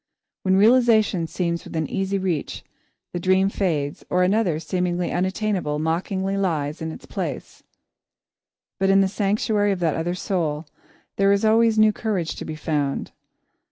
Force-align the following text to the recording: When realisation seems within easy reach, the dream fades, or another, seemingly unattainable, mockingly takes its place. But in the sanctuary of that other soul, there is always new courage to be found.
When 0.41 0.55
realisation 0.57 1.27
seems 1.27 1.63
within 1.63 1.87
easy 1.87 2.17
reach, 2.17 2.63
the 3.13 3.19
dream 3.19 3.49
fades, 3.49 4.03
or 4.09 4.23
another, 4.23 4.59
seemingly 4.59 5.11
unattainable, 5.11 5.77
mockingly 5.77 6.35
takes 6.35 6.81
its 6.81 7.05
place. 7.05 7.61
But 8.79 8.89
in 8.89 9.01
the 9.01 9.07
sanctuary 9.07 9.71
of 9.71 9.79
that 9.81 9.95
other 9.95 10.15
soul, 10.15 10.65
there 11.17 11.31
is 11.31 11.45
always 11.45 11.77
new 11.77 11.93
courage 11.93 12.33
to 12.37 12.45
be 12.45 12.55
found. 12.55 13.11